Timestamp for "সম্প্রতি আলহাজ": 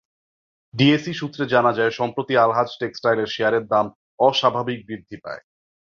1.91-2.69